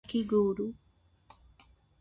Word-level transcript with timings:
కాకి 0.05 0.21
గూడు 0.29 0.65